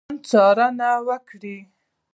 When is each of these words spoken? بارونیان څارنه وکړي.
بارونیان 0.03 0.19
څارنه 0.29 0.89
وکړي. 1.07 1.57